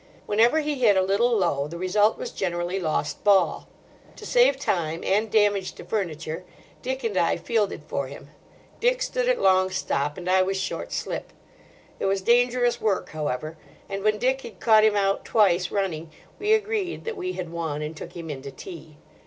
[0.25, 3.67] Whenever he hit a little low the result was generally lost ball.
[4.15, 8.31] To save time—and damage to furniture—Dick and I fielded for him.
[8.79, 11.31] Dick stood at long stop, and I was short slip.
[11.99, 16.09] It was dangerous work, however, and when Dick had caught him out twice running,
[16.39, 18.97] we agreed that we had won, and took him in to tea.